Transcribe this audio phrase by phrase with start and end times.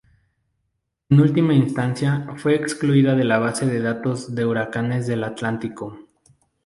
[1.09, 5.95] En última instancia, fue excluida de la base de datos de huracanes del Atlántico.